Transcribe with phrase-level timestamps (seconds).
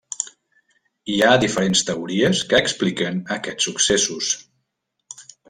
[1.15, 4.33] Hi ha diferents teories que expliquen aquests successos.